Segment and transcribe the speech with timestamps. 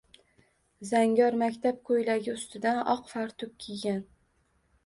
[0.91, 4.03] Zangor maktab ko‘ylagi ustidan oq fartuk kiygan.